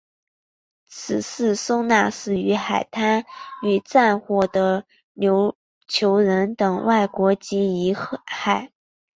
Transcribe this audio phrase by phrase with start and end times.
[0.87, 3.23] 此祠收纳死于海难
[3.61, 5.53] 与战火的琉
[5.87, 8.71] 球人等外国籍遗骸。